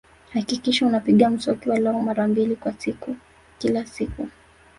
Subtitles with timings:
[0.33, 3.15] Hakikisha unapiga mswaki walau mara mbili kwa siku
[3.59, 4.27] kila siku